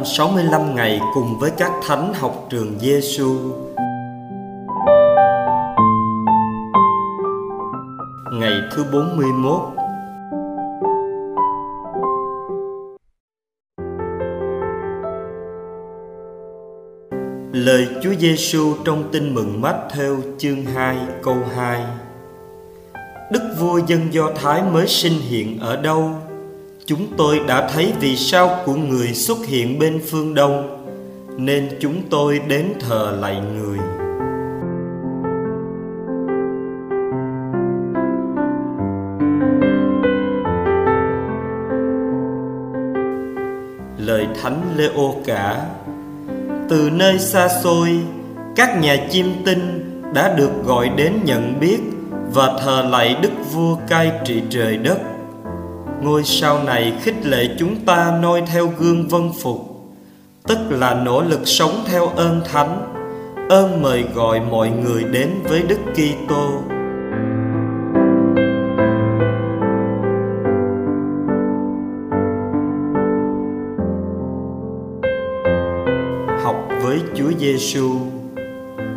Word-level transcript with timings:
365 0.00 0.74
ngày 0.74 1.00
cùng 1.14 1.38
với 1.38 1.50
các 1.58 1.72
thánh 1.86 2.14
học 2.14 2.46
trường 2.50 2.78
Giêsu. 2.78 3.36
Ngày 8.32 8.52
thứ 8.72 8.84
41 8.92 9.60
Lời 17.52 17.88
Chúa 18.02 18.14
Giêsu 18.18 18.74
trong 18.84 19.08
Tin 19.12 19.34
mừng 19.34 19.62
Matthew 19.62 20.16
chương 20.38 20.64
2 20.64 20.96
câu 21.22 21.36
2 21.56 21.84
Đức 23.32 23.54
vua 23.58 23.80
dân 23.86 24.12
Do 24.12 24.30
Thái 24.42 24.62
mới 24.62 24.86
sinh 24.86 25.20
hiện 25.28 25.58
ở 25.60 25.76
đâu? 25.76 26.29
Chúng 26.90 27.06
tôi 27.16 27.40
đã 27.48 27.68
thấy 27.68 27.92
vì 28.00 28.16
sao 28.16 28.62
của 28.66 28.74
người 28.74 29.14
xuất 29.14 29.38
hiện 29.46 29.78
bên 29.78 30.00
phương 30.10 30.34
đông, 30.34 30.84
Nên 31.36 31.68
chúng 31.80 32.02
tôi 32.10 32.40
đến 32.48 32.72
thờ 32.80 33.16
lạy 33.20 33.40
người. 33.54 33.78
Lời 43.98 44.26
Thánh 44.42 44.62
Leo 44.76 45.14
cả, 45.26 45.66
Từ 46.68 46.90
nơi 46.92 47.18
xa 47.18 47.48
xôi, 47.62 48.00
Các 48.56 48.80
nhà 48.80 48.96
chiêm 49.10 49.26
tinh 49.44 49.90
đã 50.14 50.34
được 50.36 50.50
gọi 50.64 50.88
đến 50.96 51.12
nhận 51.24 51.60
biết 51.60 51.78
Và 52.32 52.58
thờ 52.64 52.88
lạy 52.90 53.16
Đức 53.22 53.32
Vua 53.52 53.76
cai 53.88 54.12
trị 54.24 54.42
trời 54.50 54.76
đất. 54.76 54.98
Ngôi 56.02 56.24
sao 56.24 56.62
này 56.64 56.92
khích 57.02 57.26
lệ 57.26 57.48
chúng 57.58 57.76
ta 57.84 58.18
noi 58.22 58.42
theo 58.46 58.72
gương 58.78 59.08
vân 59.08 59.30
phục 59.42 59.58
Tức 60.46 60.58
là 60.70 60.94
nỗ 60.94 61.22
lực 61.22 61.40
sống 61.44 61.84
theo 61.86 62.06
ơn 62.06 62.40
thánh 62.52 62.90
Ơn 63.50 63.82
mời 63.82 64.04
gọi 64.14 64.40
mọi 64.40 64.70
người 64.70 65.04
đến 65.04 65.30
với 65.44 65.62
Đức 65.62 65.78
Kitô. 65.92 66.50
Học 76.42 76.68
với 76.82 77.00
Chúa 77.14 77.30
Giêsu. 77.38 77.90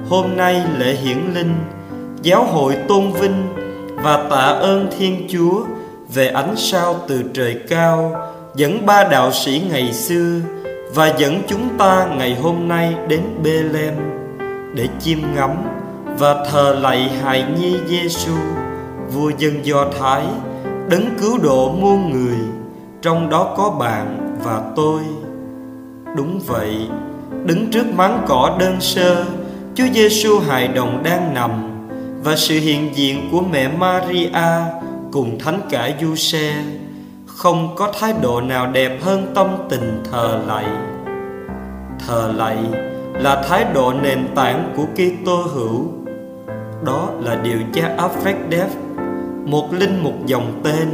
Hôm 0.09 0.37
nay 0.37 0.61
lễ 0.77 0.95
hiển 0.95 1.17
linh, 1.33 1.55
giáo 2.21 2.43
hội 2.43 2.77
tôn 2.87 3.11
vinh 3.11 3.47
và 3.95 4.27
tạ 4.29 4.45
ơn 4.45 4.87
Thiên 4.97 5.27
Chúa 5.29 5.65
về 6.13 6.27
ánh 6.27 6.53
sao 6.57 6.95
từ 7.07 7.23
trời 7.33 7.55
cao 7.69 8.15
dẫn 8.55 8.85
ba 8.85 9.03
đạo 9.03 9.31
sĩ 9.31 9.61
ngày 9.69 9.93
xưa 9.93 10.39
và 10.93 11.13
dẫn 11.17 11.41
chúng 11.47 11.77
ta 11.77 12.07
ngày 12.17 12.35
hôm 12.35 12.67
nay 12.67 12.95
đến 13.07 13.21
Bethlehem 13.43 13.93
để 14.75 14.87
chiêm 14.99 15.17
ngắm 15.35 15.51
và 16.17 16.45
thờ 16.51 16.75
lạy 16.81 17.11
hài 17.23 17.45
nhi 17.59 17.75
Giêsu, 17.87 18.33
vua 19.13 19.31
dân 19.37 19.65
Do 19.65 19.85
Thái, 19.99 20.23
đấng 20.89 21.05
cứu 21.21 21.37
độ 21.37 21.71
muôn 21.71 22.11
người, 22.11 22.37
trong 23.01 23.29
đó 23.29 23.53
có 23.57 23.69
bạn 23.69 24.37
và 24.43 24.61
tôi. 24.75 25.01
Đúng 26.17 26.39
vậy, 26.47 26.87
đứng 27.45 27.71
trước 27.71 27.85
máng 27.95 28.25
cỏ 28.27 28.55
đơn 28.59 28.81
sơ, 28.81 29.25
Chúa 29.75 29.87
Giêsu 29.93 30.39
hài 30.39 30.67
đồng 30.67 31.03
đang 31.03 31.33
nằm 31.33 31.51
và 32.23 32.35
sự 32.35 32.59
hiện 32.59 32.95
diện 32.95 33.29
của 33.31 33.41
mẹ 33.41 33.67
Maria 33.67 34.29
cùng 35.13 35.39
thánh 35.39 35.61
cả 35.69 35.89
du 36.01 36.15
xe 36.15 36.63
không 37.25 37.75
có 37.75 37.93
thái 37.99 38.13
độ 38.21 38.41
nào 38.41 38.71
đẹp 38.71 38.99
hơn 39.01 39.31
tâm 39.35 39.47
tình 39.69 40.03
thờ 40.11 40.39
lạy. 40.47 40.65
Thờ 42.07 42.33
lạy 42.35 42.57
là 43.13 43.43
thái 43.49 43.65
độ 43.73 43.93
nền 43.93 44.27
tảng 44.35 44.73
của 44.75 44.85
Kitô 44.85 45.35
hữu. 45.35 45.87
Đó 46.85 47.09
là 47.19 47.35
điều 47.35 47.57
cha 47.73 47.95
Alfred 47.97 48.65
một 49.45 49.73
linh 49.73 50.03
mục 50.03 50.25
dòng 50.25 50.61
tên 50.63 50.89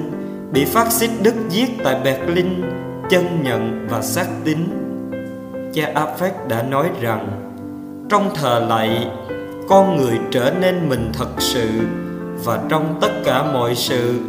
bị 0.51 0.65
phát 0.65 0.91
xít 0.91 1.09
Đức 1.23 1.35
giết 1.49 1.69
tại 1.83 1.95
Berlin, 2.03 2.61
chân 3.09 3.43
nhận 3.43 3.87
và 3.89 4.01
xác 4.01 4.27
tín. 4.43 4.57
Cha 5.73 5.93
Alfred 5.95 6.47
đã 6.47 6.63
nói 6.63 6.89
rằng, 7.01 7.51
trong 8.09 8.29
thờ 8.35 8.65
lạy, 8.69 9.07
con 9.69 9.97
người 9.97 10.19
trở 10.31 10.53
nên 10.61 10.89
mình 10.89 11.11
thật 11.13 11.29
sự 11.37 11.69
và 12.43 12.59
trong 12.69 12.97
tất 13.01 13.11
cả 13.25 13.43
mọi 13.53 13.75
sự, 13.75 14.19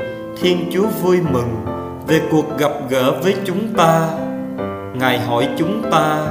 thiên 0.41 0.71
chúa 0.72 0.87
vui 1.03 1.21
mừng 1.32 1.65
về 2.06 2.21
cuộc 2.31 2.59
gặp 2.59 2.72
gỡ 2.88 3.21
với 3.22 3.34
chúng 3.44 3.75
ta. 3.76 4.09
Ngài 4.94 5.19
hỏi 5.19 5.48
chúng 5.59 5.82
ta 5.91 6.26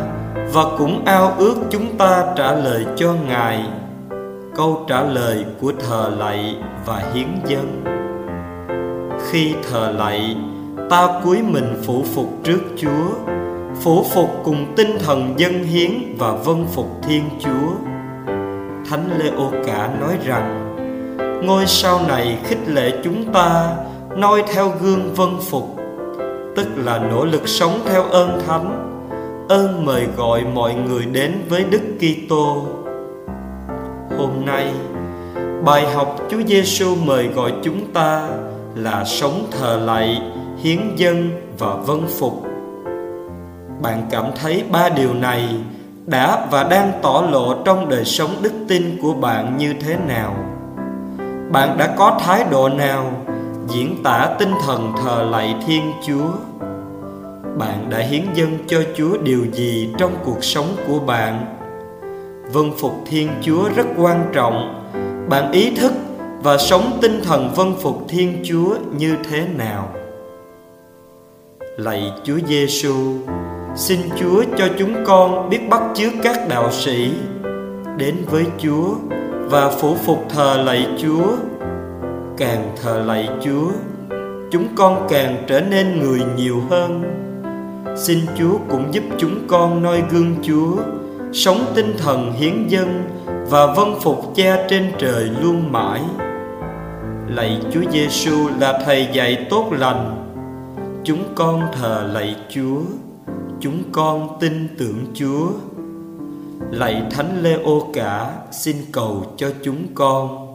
và 0.53 0.63
cũng 0.78 1.06
ao 1.06 1.34
ước 1.38 1.56
chúng 1.69 1.97
ta 1.97 2.34
trả 2.35 2.51
lời 2.56 2.85
cho 2.95 3.13
ngài. 3.28 3.66
Câu 4.56 4.85
trả 4.90 5.01
lời 5.01 5.45
của 5.62 5.73
thờ 5.79 6.12
lạy 6.17 6.56
và 6.85 7.03
hiến 7.13 7.28
dân 7.47 7.84
khi 9.28 9.53
thờ 9.69 9.94
lạy, 9.97 10.38
ta 10.90 11.07
cúi 11.23 11.41
mình 11.41 11.81
phủ 11.85 12.03
phục 12.16 12.29
trước 12.44 12.59
chúa, 12.78 13.34
phủ 13.81 14.06
phục 14.13 14.29
cùng 14.44 14.73
tinh 14.75 14.97
thần 15.06 15.34
dân 15.38 15.63
hiến 15.63 15.91
và 16.17 16.31
vân 16.31 16.66
phục 16.73 17.01
thiên 17.03 17.23
chúa. 17.40 17.90
Thánh 18.90 19.09
lê 19.17 19.29
ô 19.29 19.51
cả 19.67 19.90
nói 20.00 20.17
rằng 20.25 20.59
ngôi 21.44 21.68
sao 21.68 22.00
này 22.08 22.38
khích 22.44 22.68
lệ 22.68 22.92
chúng 23.04 23.34
ta 23.34 23.76
noi 24.16 24.44
theo 24.54 24.74
gương 24.82 25.14
vân 25.14 25.30
phục 25.50 25.76
tức 26.56 26.68
là 26.76 27.00
nỗ 27.00 27.26
lực 27.26 27.48
sống 27.48 27.80
theo 27.86 28.04
ơn 28.04 28.42
thánh 28.48 28.90
ơn 29.50 29.86
mời 29.86 30.08
gọi 30.18 30.44
mọi 30.54 30.76
người 30.76 31.06
đến 31.06 31.34
với 31.50 31.64
Đức 31.64 31.82
Kitô. 32.00 32.66
Hôm 34.18 34.46
nay, 34.46 34.72
bài 35.66 35.90
học 35.94 36.18
Chúa 36.30 36.42
Giêsu 36.48 36.96
mời 36.96 37.28
gọi 37.28 37.54
chúng 37.64 37.94
ta 37.94 38.30
là 38.76 39.06
sống 39.06 39.48
thờ 39.52 39.82
lạy, 39.86 40.22
hiến 40.64 40.80
dân 40.96 41.30
và 41.58 41.76
vân 41.76 42.08
phục. 42.20 42.44
Bạn 43.82 44.08
cảm 44.12 44.26
thấy 44.42 44.64
ba 44.72 44.90
điều 44.90 45.14
này 45.14 45.46
đã 46.06 46.48
và 46.52 46.64
đang 46.64 46.92
tỏ 47.02 47.24
lộ 47.32 47.64
trong 47.66 47.90
đời 47.90 48.06
sống 48.06 48.30
đức 48.42 48.54
tin 48.68 48.98
của 49.02 49.14
bạn 49.14 49.58
như 49.58 49.74
thế 49.82 49.98
nào? 50.08 50.49
Bạn 51.52 51.78
đã 51.78 51.96
có 51.98 52.20
thái 52.20 52.44
độ 52.52 52.70
nào 52.70 53.12
diễn 53.68 54.04
tả 54.04 54.36
tinh 54.40 54.52
thần 54.66 54.94
thờ 55.04 55.28
lạy 55.32 55.56
thiên 55.68 55.92
chúa? 56.08 56.30
Bạn 57.58 57.90
đã 57.90 57.98
hiến 57.98 58.24
dâng 58.34 58.58
cho 58.68 58.84
chúa 58.96 59.18
điều 59.18 59.46
gì 59.54 59.90
trong 59.98 60.12
cuộc 60.24 60.44
sống 60.44 60.76
của 60.88 61.00
bạn? 61.00 61.56
Vân 62.54 62.72
phục 62.78 62.94
thiên 63.06 63.30
chúa 63.42 63.70
rất 63.76 63.86
quan 63.98 64.26
trọng. 64.34 64.86
Bạn 65.30 65.52
ý 65.52 65.76
thức 65.76 65.94
và 66.44 66.58
sống 66.58 66.98
tinh 67.02 67.22
thần 67.24 67.54
vân 67.56 67.74
phục 67.82 68.06
thiên 68.08 68.42
chúa 68.44 68.76
như 68.98 69.16
thế 69.30 69.48
nào? 69.58 69.90
Lạy 71.78 72.12
chúa 72.24 72.38
giêsu 72.48 72.96
xin 73.76 74.00
chúa 74.20 74.44
cho 74.58 74.68
chúng 74.80 75.06
con 75.06 75.50
biết 75.50 75.70
bắt 75.70 75.82
chước 75.96 76.14
các 76.24 76.48
đạo 76.50 76.72
sĩ. 76.72 77.12
Đến 77.98 78.16
với 78.32 78.46
chúa 78.58 78.96
và 79.50 79.70
phủ 79.70 79.96
phục 79.96 80.26
thờ 80.30 80.64
lạy 80.66 80.88
Chúa. 81.02 81.28
Càng 82.38 82.76
thờ 82.82 83.04
lạy 83.06 83.30
Chúa, 83.42 83.72
chúng 84.52 84.68
con 84.76 85.08
càng 85.10 85.44
trở 85.48 85.62
nên 85.62 86.00
người 86.00 86.22
nhiều 86.36 86.62
hơn. 86.70 87.04
Xin 87.98 88.20
Chúa 88.38 88.58
cũng 88.70 88.94
giúp 88.94 89.04
chúng 89.18 89.48
con 89.48 89.84
noi 89.84 90.04
gương 90.12 90.36
Chúa, 90.44 90.76
sống 91.34 91.66
tinh 91.76 91.94
thần 91.98 92.34
hiến 92.34 92.68
dân 92.68 93.04
và 93.50 93.74
vân 93.74 93.88
phục 94.02 94.36
Cha 94.36 94.66
trên 94.70 94.92
trời 95.00 95.30
luôn 95.42 95.72
mãi. 95.72 96.02
Lạy 97.28 97.62
Chúa 97.72 97.91
Giêsu 97.91 98.50
là 98.59 98.82
thầy 98.85 99.08
dạy 99.14 99.47
tốt 99.50 99.66
lành. 99.72 100.16
Chúng 101.03 101.23
con 101.35 101.62
thờ 101.79 102.09
lạy 102.14 102.35
Chúa, 102.50 102.82
chúng 103.59 103.84
con 103.91 104.38
tin 104.40 104.68
tưởng 104.78 105.06
Chúa 105.14 105.47
lạy 106.72 107.03
thánh 107.11 107.41
lê 107.41 107.53
ô 107.53 107.88
cả 107.94 108.38
xin 108.52 108.76
cầu 108.91 109.23
cho 109.38 109.52
chúng 109.64 109.88
con. 109.96 110.46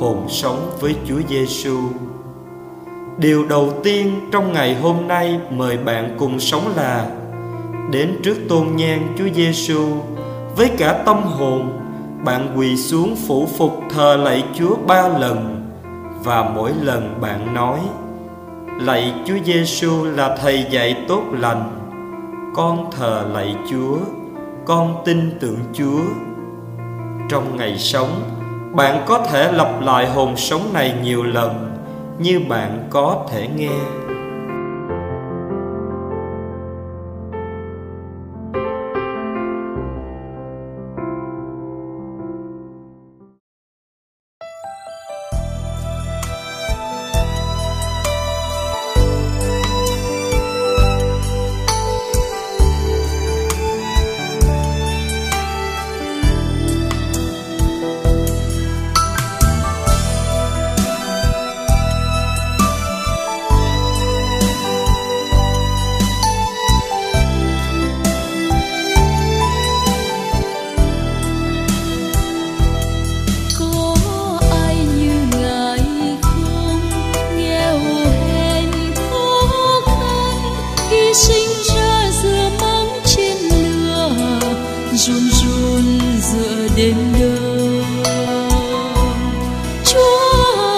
Hồn 0.00 0.26
sống 0.28 0.70
với 0.80 0.96
Chúa 1.08 1.20
Giêsu. 1.28 1.76
Điều 3.18 3.44
đầu 3.48 3.72
tiên 3.84 4.28
trong 4.32 4.52
ngày 4.52 4.74
hôm 4.74 5.08
nay 5.08 5.40
mời 5.50 5.78
bạn 5.78 6.16
cùng 6.18 6.40
sống 6.40 6.62
là 6.76 7.10
đến 7.90 8.20
trước 8.22 8.36
tôn 8.48 8.66
nhang 8.76 9.14
Chúa 9.18 9.28
Giêsu 9.34 9.84
với 10.56 10.70
cả 10.78 11.02
tâm 11.06 11.22
hồn, 11.22 11.78
bạn 12.24 12.54
quỳ 12.56 12.76
xuống 12.76 13.16
phủ 13.26 13.46
phục 13.58 13.80
thờ 13.90 14.16
lạy 14.16 14.44
Chúa 14.58 14.76
ba 14.86 15.08
lần 15.08 15.61
và 16.24 16.50
mỗi 16.54 16.72
lần 16.82 17.20
bạn 17.20 17.54
nói, 17.54 17.80
lạy 18.80 19.14
Chúa 19.26 19.38
Giêsu 19.44 20.04
là 20.04 20.36
thầy 20.36 20.66
dạy 20.70 21.04
tốt 21.08 21.22
lành. 21.32 21.70
Con 22.54 22.90
thờ 22.90 23.24
lạy 23.32 23.56
Chúa, 23.70 23.96
con 24.64 25.02
tin 25.04 25.38
tưởng 25.40 25.58
Chúa. 25.72 26.00
Trong 27.28 27.56
ngày 27.56 27.78
sống, 27.78 28.08
bạn 28.72 29.02
có 29.06 29.18
thể 29.18 29.52
lặp 29.52 29.82
lại 29.82 30.06
hồn 30.06 30.36
sống 30.36 30.62
này 30.72 30.94
nhiều 31.02 31.22
lần 31.22 31.76
như 32.18 32.40
bạn 32.48 32.86
có 32.90 33.26
thể 33.30 33.48
nghe. 33.56 33.78
Sinh 81.14 81.48
ra 81.74 82.10
giữa 82.22 82.50
mắng 82.60 83.00
trên 83.04 83.36
lửa, 83.36 84.40
run 84.92 85.30
run 85.30 86.00
giữa 86.20 86.68
đêm 86.76 86.96
đông 87.20 87.82
chúa 89.84 90.76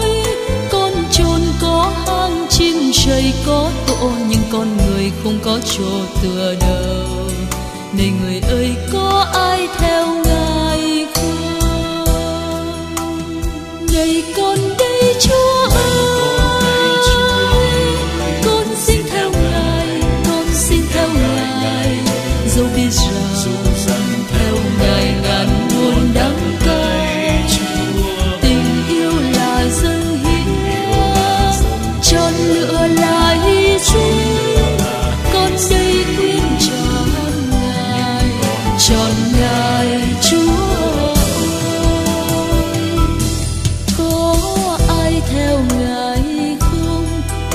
ơi, 0.00 0.22
con 0.70 0.92
chôn 1.12 1.40
có 1.62 1.92
hang 2.06 2.46
chim 2.50 2.76
trời 3.04 3.32
có 3.46 3.70
tổ 3.86 4.10
nhưng 4.28 4.42
con 4.52 4.76
người 4.76 5.12
không 5.24 5.38
có 5.44 5.58
chỗ 5.64 5.90
tựa 6.22 6.54
đâu 6.60 7.28
này 7.92 8.12
người 8.22 8.40
ơi, 8.48 8.76
có 8.92 9.26
ai 9.34 9.68
theo 9.78 10.17
chọn 32.28 32.34
lựa 32.48 32.86
là 32.86 33.36
hy 33.44 33.78
sinh 33.78 34.66
đây 35.32 36.04
quyên 36.16 36.58
trọn 36.60 37.08
ngài 37.50 38.24
trọn 38.78 39.12
ngài 39.40 40.00
chúa 40.22 40.52
ơi. 40.98 41.16
có 43.98 44.36
ai 44.88 45.22
theo 45.30 45.60
ngài 45.80 46.56
không 46.60 47.06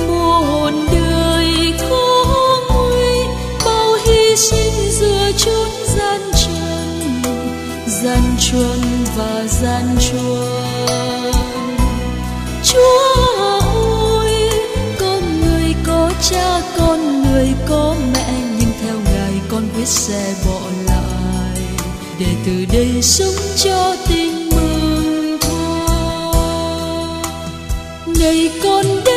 một 0.08 0.72
đời 0.92 1.74
khó 1.90 2.56
nguy 2.69 3.28
bao 3.66 3.94
hy 4.06 4.36
sinh 4.36 4.92
giữa 4.92 5.31
chốn 5.38 5.69
gian 5.96 6.22
trần, 6.34 7.22
gian 7.88 8.22
truân 8.40 8.82
từ 22.45 22.66
đây 22.74 23.01
sống 23.01 23.36
cho 23.57 23.95
tình 24.10 24.50
mừng 24.50 25.38
thôi 25.42 27.22
này 28.19 28.50
con 28.63 28.86
đây 29.06 29.12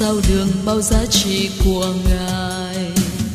sao 0.00 0.16
đường 0.28 0.48
bao 0.64 0.80
giá 0.80 1.06
trị 1.10 1.50
của 1.64 1.94
ngài? 2.10 2.92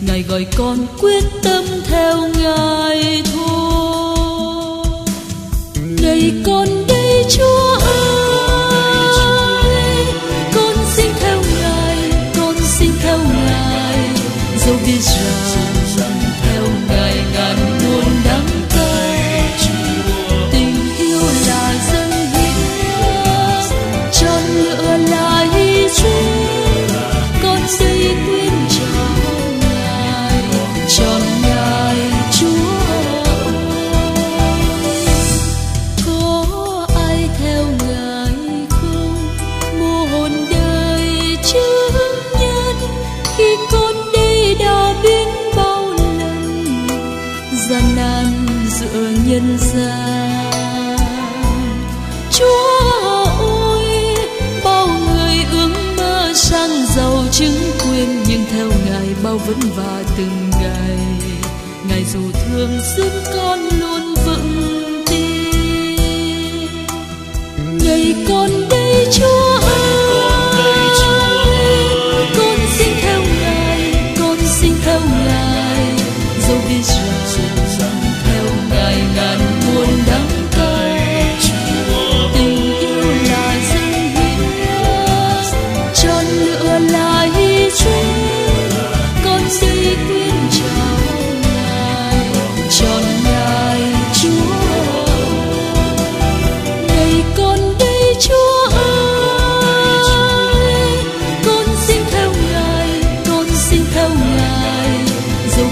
Ngài 0.07 0.23
gọi 0.23 0.45
con 0.57 0.77
quyết 1.01 1.23
tâm 1.43 1.63
theo 1.87 2.17
ngài 2.39 3.23
thôi. 3.33 4.15
Ngày 6.01 6.31
con 6.45 6.67
đây 6.87 7.25
chúa 7.29 7.64
vẫn 59.47 59.59
và 59.75 59.83
vả 59.83 60.03
từng 60.17 60.49
ngày. 60.61 60.97
Ngày 61.89 62.03
dù 62.13 62.19
thương 62.33 62.79
giúp 62.97 63.11
con 63.35 63.59
luôn 63.79 64.15
vững 64.25 65.03
tin. 65.07 66.69
Ngày 67.83 68.15
con 68.29 68.49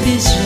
beijão. 0.04 0.43